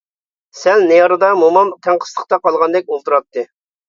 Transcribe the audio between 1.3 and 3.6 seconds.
مومام تەڭقىسلىقتا قالغاندەك ئولتۇراتتى.